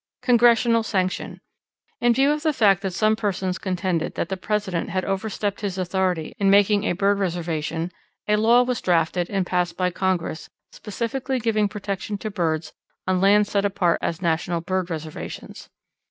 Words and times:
Congressional 0.23 0.81
Sanction. 0.81 1.41
In 1.99 2.11
view 2.15 2.31
of 2.31 2.41
the 2.41 2.53
fact 2.53 2.81
that 2.81 2.89
some 2.95 3.15
persons 3.15 3.59
contended 3.59 4.15
that 4.15 4.29
the 4.29 4.35
President 4.35 4.89
had 4.89 5.05
over 5.05 5.29
stepped 5.29 5.61
his 5.61 5.77
authority 5.77 6.33
in 6.39 6.49
making 6.49 6.85
a 6.85 6.93
bird 6.93 7.19
reservation, 7.19 7.91
a 8.27 8.35
law 8.35 8.63
was 8.63 8.81
drafted, 8.81 9.29
and 9.29 9.45
passed 9.45 9.77
by 9.77 9.91
Congress, 9.91 10.49
specifically 10.71 11.37
giving 11.37 11.67
protection 11.69 12.17
to 12.17 12.31
birds 12.31 12.73
on 13.05 13.21
lands 13.21 13.51
set 13.51 13.63
apart 13.63 13.99
as 14.01 14.23
National 14.23 14.59
bird 14.59 14.89
reservations. 14.89 15.69